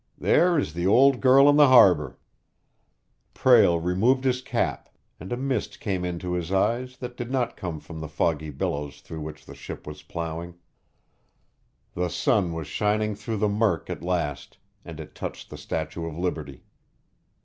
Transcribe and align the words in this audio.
There 0.17 0.57
is 0.57 0.73
the 0.73 0.87
Old 0.87 1.21
Girl 1.21 1.47
in 1.47 1.57
the 1.57 1.67
Harbor!" 1.67 2.17
Prale 3.35 3.77
removed 3.79 4.23
his 4.23 4.41
cap, 4.41 4.89
and 5.19 5.31
a 5.31 5.37
mist 5.37 5.79
came 5.79 6.03
into 6.03 6.33
his 6.33 6.51
eyes 6.51 6.97
that 6.97 7.15
did 7.15 7.29
not 7.29 7.55
come 7.55 7.79
from 7.79 7.99
the 7.99 8.07
foggy 8.07 8.49
billows 8.49 9.01
through 9.01 9.21
which 9.21 9.45
the 9.45 9.53
ship 9.53 9.85
was 9.85 10.01
plowing. 10.01 10.55
The 11.93 12.09
sun 12.09 12.51
was 12.51 12.65
shining 12.65 13.13
through 13.13 13.37
the 13.37 13.47
murk 13.47 13.91
at 13.91 14.01
last, 14.01 14.57
and 14.83 14.99
it 14.99 15.13
touched 15.13 15.51
the 15.51 15.55
Statue 15.57 16.07
of 16.07 16.17
Liberty. 16.17 16.63